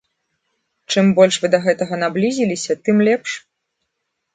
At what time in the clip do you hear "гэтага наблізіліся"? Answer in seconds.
1.67-2.73